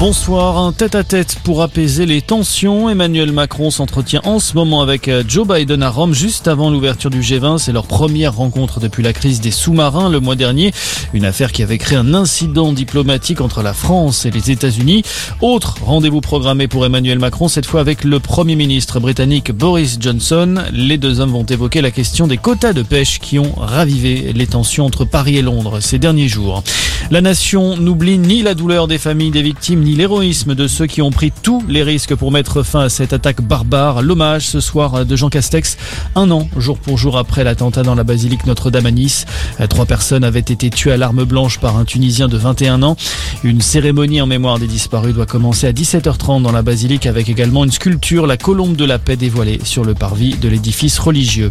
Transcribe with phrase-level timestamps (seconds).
[0.00, 2.90] Bonsoir, un tête-à-tête pour apaiser les tensions.
[2.90, 7.10] Emmanuel Macron s'entretient en ce moment avec euh, Joe Biden à Rome juste avant l'ouverture
[7.10, 7.58] du G20.
[7.58, 10.72] C'est leur première rencontre depuis la crise des sous-marins le mois dernier.
[11.14, 15.04] Une affaire qui avait créé un incident diplomatique entre la France et les États-Unis.
[15.40, 20.56] Autre rendez-vous programmé pour Emmanuel Macron, cette fois avec le Premier ministre britannique Boris Johnson.
[20.72, 24.48] Les deux hommes vont évoquer la question des quotas de pêche qui ont ravivé les
[24.48, 26.64] tensions entre Paris et Londres ces derniers jours.
[27.10, 31.02] La nation n'oublie ni la douleur des familles des victimes ni l'héroïsme de ceux qui
[31.02, 34.02] ont pris tous les risques pour mettre fin à cette attaque barbare.
[34.02, 35.76] L'hommage ce soir de Jean Castex,
[36.14, 39.26] un an jour pour jour après l'attentat dans la basilique Notre-Dame à Nice.
[39.68, 42.96] Trois personnes avaient été tuées à l'arme blanche par un Tunisien de 21 ans.
[43.44, 47.62] Une cérémonie en mémoire des disparus doit commencer à 17h30 dans la basilique avec également
[47.64, 51.50] une sculpture, la colombe de la paix dévoilée sur le parvis de l'édifice religieux.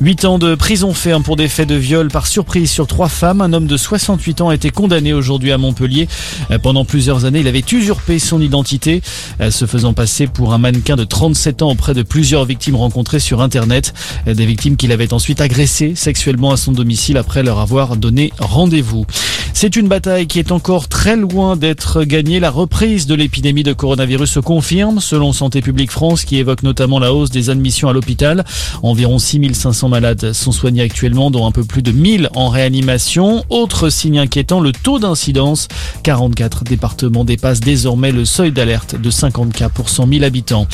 [0.00, 3.40] Huit ans de prison ferme pour des faits de viol par surprise sur trois femmes.
[3.40, 6.08] Un homme de 68 ans a été condamné aujourd'hui à Montpellier.
[6.62, 9.02] Pendant plusieurs années, il avait usurpé son identité,
[9.50, 13.40] se faisant passer pour un mannequin de 37 ans auprès de plusieurs victimes rencontrées sur
[13.40, 13.94] Internet.
[14.26, 19.06] Des victimes qu'il avait ensuite agressées sexuellement à son domicile après leur avoir donné rendez-vous.
[19.60, 22.38] C'est une bataille qui est encore très loin d'être gagnée.
[22.38, 27.00] La reprise de l'épidémie de coronavirus se confirme, selon Santé publique France, qui évoque notamment
[27.00, 28.44] la hausse des admissions à l'hôpital.
[28.84, 33.44] Environ 6500 malades sont soignés actuellement, dont un peu plus de 1000 en réanimation.
[33.48, 35.66] Autre signe inquiétant, le taux d'incidence.
[36.04, 40.68] 44 départements dépassent désormais le seuil d'alerte de 50 cas pour 100 000 habitants.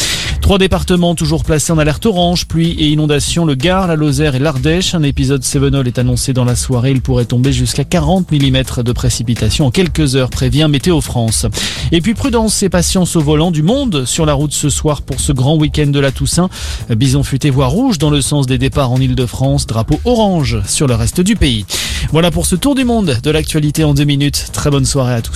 [0.45, 4.39] Trois départements toujours placés en alerte orange, pluie et inondation, le Gard, la Lozère et
[4.39, 4.95] l'Ardèche.
[4.95, 6.91] Un épisode Sévenol est annoncé dans la soirée.
[6.91, 11.47] Il pourrait tomber jusqu'à 40 mm de précipitations en quelques heures, prévient Météo France.
[11.93, 15.19] Et puis prudence et patience au volant du monde sur la route ce soir pour
[15.19, 16.51] ce grand week-end de la Toussaint.
[16.91, 20.95] Bison futé voie rouge dans le sens des départs en Ile-de-France, drapeau orange sur le
[20.95, 21.65] reste du pays.
[22.13, 24.49] Voilà pour ce tour du monde de l'actualité en deux minutes.
[24.53, 25.33] Très bonne soirée à tous.